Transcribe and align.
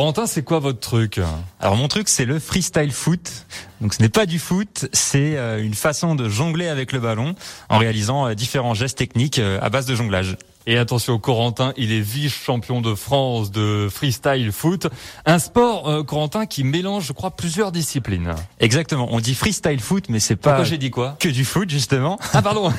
Corentin, 0.00 0.26
c'est 0.26 0.42
quoi 0.42 0.60
votre 0.60 0.80
truc? 0.80 1.20
Alors 1.60 1.76
mon 1.76 1.86
truc, 1.86 2.08
c'est 2.08 2.24
le 2.24 2.38
freestyle 2.38 2.90
foot. 2.90 3.44
Donc 3.82 3.92
ce 3.92 4.00
n'est 4.00 4.08
pas 4.08 4.24
du 4.24 4.38
foot, 4.38 4.88
c'est 4.94 5.36
euh, 5.36 5.62
une 5.62 5.74
façon 5.74 6.14
de 6.14 6.26
jongler 6.26 6.68
avec 6.68 6.92
le 6.92 7.00
ballon 7.00 7.34
en 7.68 7.76
réalisant 7.76 8.26
euh, 8.26 8.32
différents 8.32 8.72
gestes 8.72 8.96
techniques 8.96 9.38
euh, 9.38 9.58
à 9.60 9.68
base 9.68 9.84
de 9.84 9.94
jonglage. 9.94 10.38
Et 10.70 10.78
attention, 10.78 11.18
Corentin, 11.18 11.72
il 11.76 11.90
est 11.90 12.00
vice-champion 12.00 12.80
de 12.80 12.94
France 12.94 13.50
de 13.50 13.88
freestyle 13.90 14.52
foot. 14.52 14.86
Un 15.26 15.40
sport, 15.40 15.88
euh, 15.88 16.04
Corentin, 16.04 16.46
qui 16.46 16.62
mélange, 16.62 17.06
je 17.06 17.12
crois, 17.12 17.32
plusieurs 17.32 17.72
disciplines. 17.72 18.36
Exactement. 18.60 19.08
On 19.10 19.18
dit 19.18 19.34
freestyle 19.34 19.80
foot, 19.80 20.04
mais 20.08 20.20
c'est 20.20 20.36
pas. 20.36 20.50
Pourquoi 20.50 20.64
j'ai 20.64 20.78
dit 20.78 20.92
quoi 20.92 21.16
Que 21.18 21.28
du 21.28 21.44
foot, 21.44 21.68
justement. 21.68 22.20
Ah, 22.34 22.40
pardon. 22.40 22.72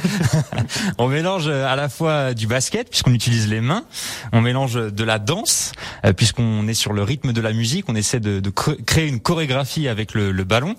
on 1.00 1.10
mélange 1.10 1.50
à 1.50 1.76
la 1.76 1.90
fois 1.90 2.34
du 2.34 2.48
basket, 2.48 2.90
puisqu'on 2.90 3.14
utilise 3.14 3.50
les 3.50 3.60
mains. 3.60 3.84
On 4.32 4.40
mélange 4.40 4.76
de 4.76 5.04
la 5.04 5.20
danse, 5.20 5.74
euh, 6.06 6.14
puisqu'on 6.14 6.70
est 6.70 6.74
sur 6.74 6.94
le 6.94 7.04
rythme 7.04 7.34
de 7.34 7.42
la 7.42 7.52
musique. 7.52 7.90
On 7.90 7.96
essaie 7.96 8.22
de, 8.22 8.40
de 8.40 8.50
créer 8.52 9.10
une 9.10 9.20
chorégraphie 9.20 9.90
avec 9.90 10.14
le, 10.14 10.32
le 10.32 10.44
ballon. 10.46 10.78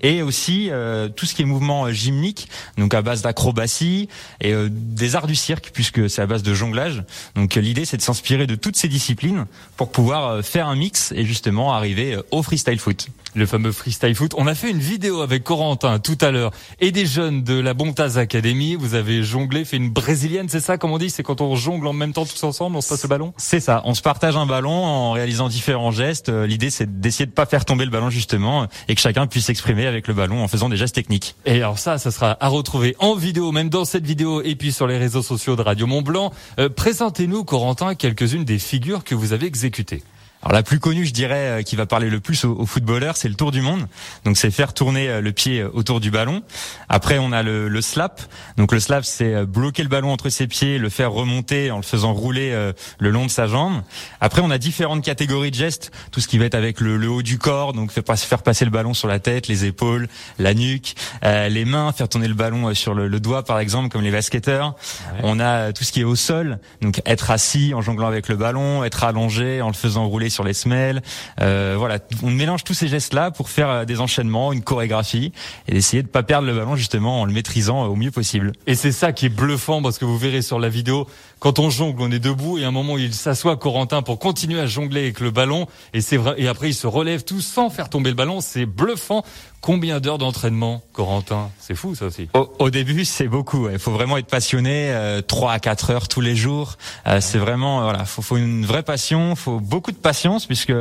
Et 0.00 0.22
aussi, 0.22 0.68
euh, 0.70 1.10
tout 1.10 1.26
ce 1.26 1.34
qui 1.34 1.42
est 1.42 1.44
mouvement 1.44 1.92
gymnique, 1.92 2.48
donc 2.78 2.94
à 2.94 3.02
base 3.02 3.20
d'acrobatie 3.20 4.08
et 4.40 4.54
des 4.70 5.14
arts 5.14 5.26
du 5.26 5.34
cirque, 5.34 5.70
puisque 5.74 6.08
c'est 6.08 6.22
à 6.22 6.26
base 6.26 6.42
de 6.42 6.53
jonglage. 6.54 7.04
Donc 7.34 7.54
l'idée 7.54 7.84
c'est 7.84 7.96
de 7.96 8.02
s'inspirer 8.02 8.46
de 8.46 8.54
toutes 8.54 8.76
ces 8.76 8.88
disciplines 8.88 9.46
pour 9.76 9.90
pouvoir 9.90 10.28
euh, 10.28 10.42
faire 10.42 10.68
un 10.68 10.76
mix 10.76 11.12
et 11.16 11.24
justement 11.24 11.74
arriver 11.74 12.14
euh, 12.14 12.22
au 12.30 12.42
freestyle 12.42 12.78
foot. 12.78 13.08
Le 13.34 13.46
fameux 13.46 13.72
freestyle 13.72 14.14
foot. 14.14 14.32
On 14.36 14.46
a 14.46 14.54
fait 14.54 14.70
une 14.70 14.78
vidéo 14.78 15.20
avec 15.20 15.42
Corentin 15.42 15.98
tout 15.98 16.18
à 16.20 16.30
l'heure 16.30 16.52
et 16.80 16.92
des 16.92 17.04
jeunes 17.04 17.42
de 17.42 17.58
la 17.58 17.74
Bontaz 17.74 18.16
Academy. 18.16 18.76
Vous 18.76 18.94
avez 18.94 19.24
jonglé, 19.24 19.64
fait 19.64 19.76
une 19.76 19.90
brésilienne, 19.90 20.48
c'est 20.48 20.60
ça 20.60 20.78
comme 20.78 20.92
on 20.92 20.98
dit? 20.98 21.10
C'est 21.10 21.24
quand 21.24 21.40
on 21.40 21.56
jongle 21.56 21.88
en 21.88 21.92
même 21.92 22.12
temps 22.12 22.24
tous 22.24 22.44
ensemble, 22.44 22.76
on 22.76 22.80
se 22.80 22.88
passe 22.88 23.02
le 23.02 23.08
ballon? 23.08 23.34
C'est 23.36 23.58
ça, 23.58 23.82
on 23.86 23.94
se 23.94 24.02
partage 24.02 24.36
un 24.36 24.46
ballon 24.46 24.70
en 24.70 25.12
réalisant 25.12 25.48
différents 25.48 25.90
gestes. 25.90 26.28
Euh, 26.28 26.46
l'idée 26.46 26.70
c'est 26.70 27.00
d'essayer 27.00 27.26
de 27.26 27.32
pas 27.32 27.46
faire 27.46 27.64
tomber 27.64 27.84
le 27.84 27.90
ballon 27.90 28.08
justement 28.08 28.68
et 28.86 28.94
que 28.94 29.00
chacun 29.00 29.26
puisse 29.26 29.46
s'exprimer 29.46 29.86
avec 29.86 30.06
le 30.06 30.14
ballon 30.14 30.44
en 30.44 30.48
faisant 30.48 30.68
des 30.68 30.76
gestes 30.76 30.94
techniques. 30.94 31.34
Et 31.44 31.56
alors 31.56 31.80
ça, 31.80 31.98
ça 31.98 32.12
sera 32.12 32.36
à 32.38 32.48
retrouver 32.48 32.94
en 33.00 33.16
vidéo, 33.16 33.50
même 33.50 33.68
dans 33.68 33.84
cette 33.84 34.06
vidéo 34.06 34.42
et 34.42 34.54
puis 34.54 34.70
sur 34.70 34.86
les 34.86 34.96
réseaux 34.96 35.22
sociaux 35.22 35.56
de 35.56 35.62
Radio 35.62 35.86
Mont 35.88 36.02
Blanc. 36.02 36.32
Euh, 36.58 36.68
présentez-nous, 36.68 37.44
Corentin, 37.44 37.94
quelques-unes 37.94 38.44
des 38.44 38.58
figures 38.58 39.04
que 39.04 39.14
vous 39.14 39.32
avez 39.32 39.46
exécutées. 39.46 40.02
Alors 40.44 40.52
la 40.52 40.62
plus 40.62 40.78
connue, 40.78 41.06
je 41.06 41.14
dirais, 41.14 41.60
euh, 41.60 41.62
qui 41.62 41.74
va 41.74 41.86
parler 41.86 42.10
le 42.10 42.20
plus 42.20 42.44
aux, 42.44 42.66
footballeurs, 42.66 43.16
c'est 43.16 43.30
le 43.30 43.34
tour 43.34 43.50
du 43.50 43.62
monde. 43.62 43.86
Donc 44.26 44.36
c'est 44.36 44.50
faire 44.50 44.74
tourner 44.74 45.08
euh, 45.08 45.20
le 45.22 45.32
pied 45.32 45.60
euh, 45.60 45.70
autour 45.72 46.00
du 46.00 46.10
ballon. 46.10 46.42
Après, 46.90 47.16
on 47.16 47.32
a 47.32 47.42
le, 47.42 47.68
le 47.68 47.80
slap. 47.80 48.20
Donc 48.58 48.70
le 48.70 48.78
slap, 48.78 49.06
c'est 49.06 49.46
bloquer 49.46 49.82
le 49.82 49.88
ballon 49.88 50.12
entre 50.12 50.28
ses 50.28 50.46
pieds, 50.46 50.76
le 50.76 50.90
faire 50.90 51.12
remonter 51.12 51.70
en 51.70 51.78
le 51.78 51.82
faisant 51.82 52.12
rouler 52.12 52.54
le 52.98 53.10
long 53.10 53.24
de 53.24 53.30
sa 53.30 53.46
jambe. 53.46 53.82
Après, 54.20 54.42
on 54.42 54.50
a 54.50 54.58
différentes 54.58 55.02
catégories 55.02 55.50
de 55.50 55.56
gestes. 55.56 55.90
Tout 56.12 56.20
ce 56.20 56.28
qui 56.28 56.36
va 56.36 56.44
être 56.44 56.54
avec 56.54 56.80
le, 56.80 56.98
le 56.98 57.08
haut 57.08 57.22
du 57.22 57.38
corps, 57.38 57.72
donc 57.72 57.90
faire 57.90 58.42
passer 58.42 58.64
le 58.64 58.70
ballon 58.70 58.92
sur 58.92 59.08
la 59.08 59.18
tête, 59.18 59.48
les 59.48 59.64
épaules, 59.64 60.08
la 60.38 60.54
nuque, 60.54 60.94
les 61.22 61.64
mains, 61.64 61.92
faire 61.92 62.08
tourner 62.08 62.28
le 62.28 62.34
ballon 62.34 62.74
sur 62.74 62.94
le, 62.94 63.08
le 63.08 63.20
doigt, 63.20 63.44
par 63.44 63.58
exemple, 63.58 63.88
comme 63.88 64.02
les 64.02 64.10
basketteurs. 64.10 64.74
On 65.22 65.40
a 65.40 65.72
tout 65.72 65.84
ce 65.84 65.92
qui 65.92 66.00
est 66.00 66.04
au 66.04 66.16
sol, 66.16 66.58
donc 66.82 67.00
être 67.06 67.30
assis 67.30 67.72
en 67.74 67.80
jonglant 67.80 68.08
avec 68.08 68.28
le 68.28 68.36
ballon, 68.36 68.84
être 68.84 69.04
allongé 69.04 69.62
en 69.62 69.68
le 69.68 69.74
faisant 69.74 70.06
rouler 70.06 70.30
sur 70.34 70.44
les 70.44 70.52
semelles. 70.52 71.02
Euh, 71.40 71.76
voilà, 71.78 71.98
on 72.22 72.30
mélange 72.30 72.64
tous 72.64 72.74
ces 72.74 72.88
gestes-là 72.88 73.30
pour 73.30 73.48
faire 73.48 73.70
euh, 73.70 73.84
des 73.84 74.00
enchaînements, 74.00 74.52
une 74.52 74.62
chorégraphie 74.62 75.32
et 75.68 75.76
essayer 75.76 76.02
de 76.02 76.08
pas 76.08 76.22
perdre 76.22 76.46
le 76.46 76.54
ballon 76.54 76.76
justement 76.76 77.22
en 77.22 77.24
le 77.24 77.32
maîtrisant 77.32 77.84
euh, 77.84 77.88
au 77.88 77.96
mieux 77.96 78.10
possible. 78.10 78.52
Et 78.66 78.74
c'est 78.74 78.92
ça 78.92 79.12
qui 79.12 79.26
est 79.26 79.30
bluffant 79.30 79.80
parce 79.80 79.98
que 79.98 80.04
vous 80.04 80.18
verrez 80.18 80.42
sur 80.42 80.58
la 80.58 80.68
vidéo, 80.68 81.06
quand 81.38 81.58
on 81.58 81.70
jongle, 81.70 82.02
on 82.02 82.10
est 82.10 82.18
debout 82.18 82.58
et 82.58 82.64
à 82.64 82.68
un 82.68 82.72
moment 82.72 82.98
il 82.98 83.14
s'assoit 83.14 83.56
Corentin 83.56 84.02
pour 84.02 84.18
continuer 84.18 84.60
à 84.60 84.66
jongler 84.66 85.02
avec 85.02 85.20
le 85.20 85.30
ballon 85.30 85.66
et 85.92 86.00
c'est 86.00 86.16
vrai 86.16 86.34
et 86.38 86.48
après 86.48 86.70
il 86.70 86.74
se 86.74 86.86
relève 86.86 87.24
tout 87.24 87.40
sans 87.40 87.70
faire 87.70 87.88
tomber 87.88 88.10
le 88.10 88.16
ballon, 88.16 88.40
c'est 88.40 88.66
bluffant. 88.66 89.24
Combien 89.64 89.98
d'heures 89.98 90.18
d'entraînement, 90.18 90.82
Corentin 90.92 91.48
C'est 91.58 91.74
fou 91.74 91.94
ça 91.94 92.04
aussi. 92.04 92.28
Au, 92.34 92.68
début, 92.68 93.06
c'est 93.06 93.28
beaucoup. 93.28 93.70
Il 93.70 93.78
faut 93.78 93.92
vraiment 93.92 94.18
être 94.18 94.26
passionné, 94.26 94.90
euh, 94.90 95.22
3 95.22 95.52
à 95.52 95.58
4 95.58 95.90
heures 95.90 96.06
tous 96.06 96.20
les 96.20 96.36
jours. 96.36 96.76
Euh, 97.06 97.22
c'est 97.22 97.38
vraiment 97.38 97.80
voilà, 97.80 98.04
faut, 98.04 98.20
faut 98.20 98.36
une 98.36 98.66
vraie 98.66 98.82
passion, 98.82 99.34
faut 99.34 99.60
beaucoup 99.60 99.90
de 99.90 99.96
patience 99.96 100.44
puisque 100.44 100.74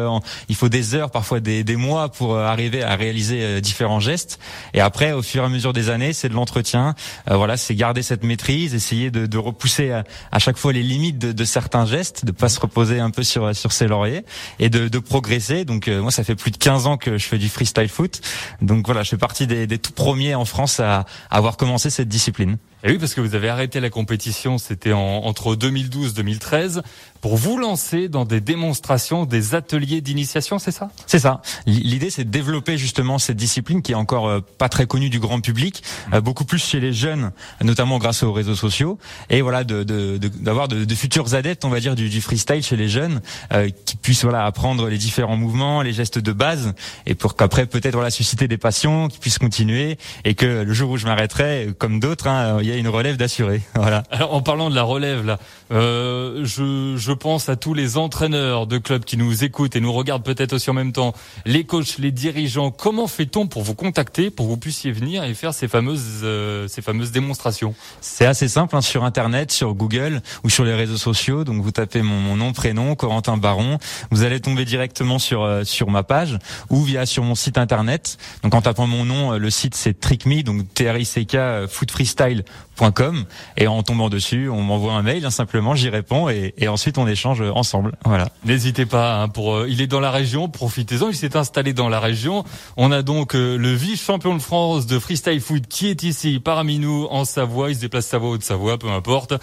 il 0.50 0.56
faut 0.56 0.68
des 0.68 0.96
heures, 0.96 1.12
parfois 1.12 1.40
des, 1.40 1.64
des 1.64 1.78
mois 1.78 2.10
pour 2.10 2.36
euh, 2.36 2.44
arriver 2.44 2.84
à 2.84 2.98
réaliser 2.98 3.42
euh, 3.42 3.62
différents 3.62 4.02
gestes. 4.02 4.38
Et 4.74 4.82
après, 4.82 5.14
au 5.14 5.22
fur 5.22 5.44
et 5.44 5.46
à 5.46 5.50
mesure 5.50 5.72
des 5.72 5.90
années, 5.90 6.12
c'est 6.12 6.28
de 6.28 6.34
l'entretien. 6.34 6.94
Euh, 7.32 7.38
voilà, 7.38 7.56
c'est 7.56 7.76
garder 7.76 8.02
cette 8.02 8.26
maîtrise, 8.26 8.76
essayer 8.76 9.12
de, 9.12 9.28
de 9.28 9.38
repousser 9.38 9.92
à, 9.92 10.04
à, 10.34 10.40
chaque 10.40 10.58
fois 10.58 10.74
les 10.74 10.84
limites 10.84 11.20
de, 11.20 11.32
de, 11.32 11.46
certains 11.46 11.86
gestes, 11.86 12.26
de 12.26 12.34
pas 12.34 12.50
se 12.50 12.60
reposer 12.60 13.00
un 13.00 13.12
peu 13.12 13.24
sur 13.24 13.56
sur 13.56 13.72
ses 13.72 13.88
lauriers 13.88 14.26
et 14.60 14.70
de, 14.70 14.90
de 14.90 15.00
progresser. 15.00 15.64
Donc 15.64 15.88
moi, 15.88 16.12
ça 16.12 16.26
fait 16.26 16.36
plus 16.36 16.52
de 16.52 16.58
15 16.58 16.86
ans 16.86 16.98
que 16.98 17.18
je 17.18 17.26
fais 17.26 17.38
du 17.38 17.48
freestyle 17.48 17.88
foot. 17.88 18.20
Donc 18.62 18.73
voilà, 18.86 19.04
je 19.04 19.10
fais 19.10 19.18
partie 19.18 19.48
des, 19.48 19.68
des 19.68 19.78
tout 19.78 19.94
premiers 19.94 20.36
en 20.36 20.46
France 20.46 20.80
à, 20.80 21.06
avoir 21.30 21.58
commencé 21.58 21.90
cette 21.90 22.08
discipline. 22.10 22.58
Et 22.84 22.92
oui, 22.92 22.98
parce 22.98 23.14
que 23.14 23.22
vous 23.22 23.36
avez 23.36 23.48
arrêté 23.48 23.80
la 23.80 23.90
compétition, 23.90 24.58
c'était 24.58 24.92
entre 24.92 25.56
2012-2013 25.56 26.82
pour 27.24 27.38
vous 27.38 27.58
lancer 27.58 28.10
dans 28.10 28.26
des 28.26 28.42
démonstrations, 28.42 29.24
des 29.26 29.56
ateliers 29.56 30.02
d'initiation, 30.02 30.60
c'est 30.60 30.72
ça? 30.72 30.90
C'est 31.08 31.20
ça. 31.20 31.42
L'idée, 31.66 32.10
c'est 32.10 32.26
de 32.26 32.30
développer 32.30 32.78
justement 32.78 33.18
cette 33.18 33.38
discipline 33.38 33.82
qui 33.82 33.94
est 33.94 33.96
encore 33.96 34.28
euh, 34.28 34.42
pas 34.58 34.68
très 34.68 34.88
connue 34.88 35.10
du 35.10 35.22
grand 35.22 35.40
public, 35.40 35.82
euh, 36.12 36.20
beaucoup 36.20 36.44
plus 36.44 36.62
chez 36.62 36.82
les 36.82 36.92
jeunes, 36.92 37.32
notamment 37.62 37.98
grâce 37.98 38.24
aux 38.24 38.34
réseaux 38.34 38.56
sociaux, 38.56 39.00
et 39.30 39.42
voilà, 39.42 39.64
d'avoir 39.64 40.68
de, 40.68 40.80
de, 40.80 40.84
de, 40.84 40.96
futurs 40.96 41.34
adeptes, 41.34 41.64
on 41.64 41.70
va 41.70 41.80
dire, 41.80 41.96
du, 41.96 42.10
du 42.10 42.20
freestyle 42.20 42.62
chez 42.62 42.76
les 42.76 42.90
jeunes, 42.90 43.22
euh, 43.54 43.70
qui 43.86 43.96
puissent 43.96 44.24
voilà 44.24 44.44
apprendre 44.44 44.90
les 44.90 44.98
différents 44.98 45.38
mouvements, 45.38 45.82
les 45.82 45.94
gestes 45.94 46.20
de 46.20 46.34
base, 46.34 46.74
et 47.06 47.16
pour 47.16 47.38
qu'après 47.38 47.68
peut-être 47.68 47.96
voilà 47.96 48.12
susciter 48.12 48.50
des 48.50 48.58
passions, 48.64 49.10
qui 49.10 49.20
puissent 49.20 49.38
continuer, 49.38 49.98
et 50.26 50.34
que 50.34 50.64
le 50.64 50.74
jour 50.74 50.90
où 50.90 50.98
je 50.98 51.06
m'arrêterai, 51.06 51.70
comme 51.78 52.00
d'autres, 52.00 52.28
hein, 52.28 52.58
il 52.62 52.68
y 52.68 52.72
a 52.72 52.78
une 52.78 52.88
relève 52.88 53.18
d'assuré. 53.18 53.62
Voilà. 53.84 54.04
Alors, 54.12 54.34
en 54.34 54.42
parlant 54.42 54.70
de 54.70 54.76
la 54.76 54.84
relève 54.84 55.26
là, 55.26 55.40
euh, 55.72 56.46
je, 56.46 56.96
je 56.96 57.12
pense 57.12 57.50
à 57.50 57.58
tous 57.58 57.74
les 57.74 57.98
entraîneurs 57.98 58.66
de 58.66 58.78
clubs 58.78 59.04
qui 59.04 59.18
nous 59.18 59.44
écoutent 59.44 59.76
et 59.76 59.82
nous 59.82 59.92
regardent 59.92 60.24
peut-être 60.24 60.54
aussi 60.54 60.70
en 60.70 60.74
même 60.74 60.94
temps, 60.94 61.14
les 61.46 61.66
coachs, 61.66 61.98
les 61.98 62.12
dirigeants. 62.12 62.72
Comment 62.72 63.08
fait-on 63.08 63.48
pour 63.48 63.64
vous 63.64 63.76
contacter, 63.76 64.30
pour 64.30 64.46
que 64.46 64.52
vous 64.52 64.58
puissiez 64.58 64.94
venir 64.94 65.26
et 65.26 65.34
faire 65.34 65.54
ces 65.54 65.68
fameuses, 65.68 66.22
euh, 66.24 66.70
ces 66.70 66.82
fameuses 66.82 67.12
démonstrations? 67.12 67.76
C'est 68.00 68.26
assez 68.26 68.48
simple 68.48 68.76
hein, 68.78 68.82
sur 68.82 69.04
Internet, 69.04 69.52
sur 69.52 69.74
Google 69.74 70.22
ou 70.46 70.50
sur 70.50 70.64
les 70.64 70.76
réseaux 70.76 70.98
sociaux. 70.98 71.44
Donc 71.44 71.62
vous 71.62 71.72
tapez 71.72 72.02
mon, 72.02 72.38
nom, 72.38 72.54
prénom, 72.54 72.96
Corentin 72.96 73.36
Baron. 73.36 73.80
Vous 74.12 74.24
allez 74.24 74.40
tomber 74.40 74.64
directement 74.64 75.20
sur 75.20 75.44
euh, 75.44 75.64
sur 75.66 75.90
ma 75.90 76.04
page 76.04 76.38
ou 76.70 76.82
via 76.84 77.06
sur 77.06 77.24
mon 77.24 77.36
site 77.36 77.58
internet. 77.58 78.18
Donc 78.44 78.53
en 78.54 78.62
tapant 78.62 78.88
mon 78.88 79.06
nom, 79.06 79.34
euh, 79.34 79.38
le 79.38 79.50
site 79.50 79.76
c'est 79.76 80.00
Trickme, 80.00 80.42
donc 80.44 80.74
T 80.74 80.90
R 80.90 80.98
I 80.98 81.06
C 81.06 81.26
K 81.26 81.68
footfreestyle.com 81.68 83.26
et 83.58 83.68
en 83.68 83.84
tombant 83.84 84.10
dessus, 84.10 84.50
on 84.50 84.62
m'envoie 84.62 84.94
un 84.94 85.02
mail, 85.04 85.26
hein, 85.26 85.30
simplement 85.30 85.76
j'y 85.76 85.90
réponds 85.90 86.30
et, 86.30 86.54
ensuite 86.68 86.98
on 86.98 87.08
échange 87.08 87.42
ensemble. 87.42 87.94
Voilà. 88.06 88.30
N'hésitez 88.46 88.86
pas. 88.86 89.22
Hein, 89.22 89.28
pour, 89.28 89.56
euh, 89.56 89.68
il 89.70 89.82
est 89.82 89.88
dans 89.88 90.00
la 90.00 90.12
région, 90.12 90.50
profitez-en. 90.50 91.10
Il 91.10 91.16
s'est 91.16 91.36
installé 91.36 91.74
dans 91.74 91.90
la 91.90 92.00
région. 92.00 92.44
On 92.78 92.92
a 92.92 93.02
donc 93.02 93.36
euh, 93.36 93.58
le 93.58 93.74
vice-champion 93.74 94.36
de 94.36 94.42
France 94.42 94.86
de 94.86 95.00
freestyle 95.00 95.42
foot 95.42 95.68
qui 95.68 95.88
est 95.88 96.04
ici 96.04 96.40
parmi 96.40 96.80
nous 96.80 97.08
en 97.10 97.26
Savoie. 97.26 97.70
Il 97.70 97.76
se 97.76 97.82
déplace 97.82 98.08
Savoie 98.08 98.32
ou 98.32 98.38
de 98.38 98.44
Savoie, 98.44 98.78
peu 98.78 98.90
importe. 98.90 99.34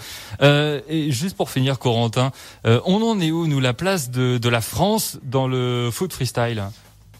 Euh, 0.41 0.81
et 0.89 1.11
juste 1.11 1.37
pour 1.37 1.49
finir, 1.49 1.79
Corentin, 1.79 2.31
on 2.65 3.01
en 3.01 3.19
est 3.19 3.31
où 3.31 3.47
nous 3.47 3.59
la 3.59 3.73
place 3.73 4.11
de, 4.11 4.37
de 4.37 4.49
la 4.49 4.61
France 4.61 5.19
dans 5.23 5.47
le 5.47 5.89
foot 5.91 6.13
freestyle? 6.13 6.63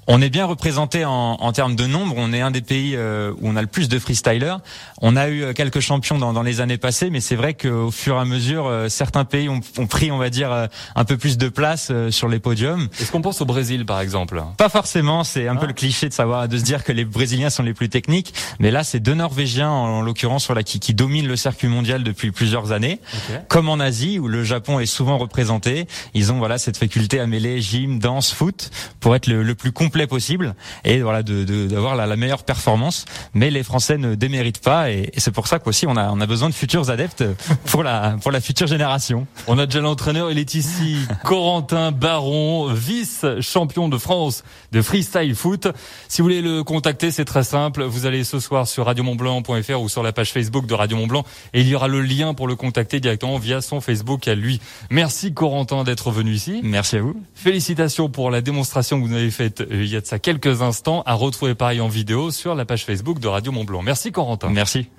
On 0.07 0.21
est 0.21 0.29
bien 0.29 0.45
représenté 0.45 1.05
en, 1.05 1.37
en, 1.39 1.51
termes 1.51 1.75
de 1.75 1.85
nombre. 1.85 2.15
On 2.17 2.33
est 2.33 2.41
un 2.41 2.49
des 2.51 2.61
pays 2.61 2.95
euh, 2.95 3.31
où 3.39 3.47
on 3.47 3.55
a 3.55 3.61
le 3.61 3.67
plus 3.67 3.87
de 3.87 3.99
freestylers. 3.99 4.57
On 5.01 5.15
a 5.15 5.29
eu 5.29 5.43
euh, 5.43 5.53
quelques 5.53 5.79
champions 5.79 6.17
dans, 6.17 6.33
dans 6.33 6.41
les 6.41 6.59
années 6.59 6.79
passées, 6.79 7.11
mais 7.11 7.21
c'est 7.21 7.35
vrai 7.35 7.53
qu'au 7.53 7.91
fur 7.91 8.15
et 8.15 8.19
à 8.19 8.25
mesure, 8.25 8.65
euh, 8.65 8.89
certains 8.89 9.25
pays 9.25 9.47
ont, 9.47 9.61
ont, 9.77 9.85
pris, 9.85 10.11
on 10.11 10.17
va 10.17 10.29
dire, 10.29 10.67
un 10.95 11.05
peu 11.05 11.17
plus 11.17 11.37
de 11.37 11.49
place 11.49 11.91
sur 12.09 12.27
les 12.27 12.39
podiums. 12.39 12.87
Est-ce 12.99 13.11
qu'on 13.11 13.21
pense 13.21 13.41
au 13.41 13.45
Brésil, 13.45 13.85
par 13.85 14.01
exemple? 14.01 14.43
Pas 14.57 14.69
forcément. 14.69 15.23
C'est 15.23 15.47
un 15.47 15.55
peu 15.55 15.65
ah. 15.65 15.67
le 15.67 15.73
cliché 15.73 16.09
de 16.09 16.13
savoir, 16.13 16.47
de 16.47 16.57
se 16.57 16.63
dire 16.63 16.83
que 16.83 16.91
les 16.91 17.05
Brésiliens 17.05 17.49
sont 17.49 17.63
les 17.63 17.73
plus 17.73 17.89
techniques. 17.89 18.33
Mais 18.59 18.71
là, 18.71 18.83
c'est 18.83 18.99
deux 18.99 19.13
Norvégiens, 19.13 19.69
en, 19.69 20.01
l'occurrence, 20.01 20.47
voilà, 20.47 20.63
qui, 20.63 20.79
qui 20.79 20.93
dominent 20.93 21.27
le 21.27 21.35
circuit 21.35 21.67
mondial 21.67 22.03
depuis 22.03 22.31
plusieurs 22.31 22.71
années. 22.71 22.99
Comme 23.49 23.69
en 23.69 23.79
Asie, 23.79 24.17
où 24.17 24.27
le 24.27 24.43
Japon 24.43 24.79
est 24.79 24.85
souvent 24.87 25.17
représenté, 25.17 25.87
ils 26.13 26.31
ont 26.31 26.39
voilà 26.39 26.57
cette 26.57 26.77
faculté 26.77 27.19
à 27.19 27.27
mêler 27.27 27.61
gym, 27.61 27.99
danse, 27.99 28.33
foot, 28.33 28.71
pour 28.99 29.15
être 29.15 29.27
le, 29.27 29.43
le 29.43 29.55
plus 29.55 29.71
complet 29.71 29.90
complet 29.91 30.07
possible 30.07 30.55
et 30.85 31.01
voilà 31.01 31.21
de 31.21 31.43
d'avoir 31.67 31.95
la, 31.97 32.05
la, 32.05 32.15
meilleure 32.15 32.43
performance. 32.43 33.03
Mais 33.33 33.49
les 33.49 33.61
Français 33.61 33.97
ne 33.97 34.15
déméritent 34.15 34.63
pas 34.63 34.89
et, 34.89 35.11
c'est 35.17 35.31
pour 35.31 35.47
ça 35.47 35.59
qu'aussi 35.59 35.85
on 35.85 35.97
a 35.97 36.09
on 36.11 36.21
a 36.21 36.25
besoin 36.25 36.47
de 36.47 36.53
futurs 36.53 36.89
adeptes 36.89 37.25
pour 37.65 37.83
la 37.83 38.15
pour 38.21 38.31
la 38.31 38.39
future 38.39 38.67
génération. 38.67 39.27
On 39.47 39.59
a 39.59 39.65
déjà 39.65 39.81
l'entraîneur, 39.81 40.31
il 40.31 40.39
est 40.39 40.55
ici, 40.55 40.95
Corentin 41.25 41.91
Baron, 41.91 42.67
vice 42.73 43.25
champion 43.41 43.89
de 43.89 43.97
France 43.97 44.43
de 44.71 44.81
freestyle 44.81 45.35
foot. 45.35 45.67
Si 46.07 46.21
vous 46.21 46.27
voulez 46.27 46.41
le 46.41 46.63
contacter, 46.63 47.11
c'est 47.11 47.25
très 47.25 47.43
simple. 47.43 47.83
Vous 47.83 48.05
allez 48.05 48.23
ce 48.23 48.39
soir 48.39 48.67
sur 48.67 48.85
radiomontblanc.fr 48.85 49.81
ou 49.81 49.89
sur 49.89 50.03
la 50.03 50.13
page 50.13 50.31
Facebook 50.31 50.67
de 50.67 50.73
Radio 50.73 50.95
Montblanc 50.95 51.25
et 51.53 51.61
il 51.61 51.67
y 51.67 51.75
aura 51.75 51.89
le 51.89 52.01
lien 52.01 52.33
pour 52.33 52.47
le 52.47 52.55
contacter 52.55 53.01
directement 53.01 53.37
via 53.37 53.59
son 53.59 53.81
Facebook 53.81 54.29
à 54.29 54.35
lui. 54.35 54.61
Merci 54.89 55.33
Corentin 55.33 55.83
d'être 55.83 56.11
venu 56.11 56.31
ici. 56.31 56.61
Merci 56.63 56.95
à 56.95 57.01
vous. 57.01 57.21
Félicitations 57.35 58.09
pour 58.09 58.31
la 58.31 58.41
démonstration 58.41 59.01
que 59.01 59.07
vous 59.07 59.13
avez 59.13 59.31
faite 59.31 59.63
il 59.83 59.91
y 59.91 59.95
a 59.95 60.01
de 60.01 60.05
ça 60.05 60.19
quelques 60.19 60.61
instants 60.61 61.03
à 61.05 61.13
retrouver 61.13 61.55
pareil 61.55 61.81
en 61.81 61.87
vidéo 61.87 62.31
sur 62.31 62.55
la 62.55 62.65
page 62.65 62.85
Facebook 62.85 63.19
de 63.19 63.27
Radio 63.27 63.51
Montblanc. 63.51 63.81
Merci 63.81 64.11
Corentin. 64.11 64.49
Merci. 64.49 64.89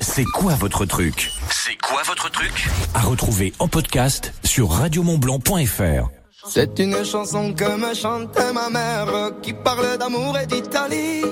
C'est 0.00 0.24
quoi 0.24 0.54
votre 0.54 0.84
truc? 0.86 1.30
C'est 1.50 1.76
quoi 1.76 2.02
votre 2.06 2.30
truc? 2.30 2.68
À 2.94 3.00
retrouver 3.00 3.52
en 3.58 3.68
podcast 3.68 4.32
sur 4.44 4.70
radiomontblanc.fr. 4.70 6.08
C'est 6.48 6.78
une 6.78 7.04
chanson 7.04 7.52
que 7.52 7.76
me 7.76 7.94
chantait 7.94 8.52
ma 8.52 8.70
mère 8.70 9.32
qui 9.42 9.52
parle 9.52 9.98
d'amour 9.98 10.38
et 10.38 10.46
d'Italie. 10.46 11.22